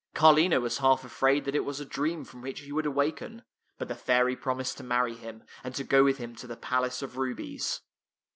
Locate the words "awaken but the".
2.87-3.93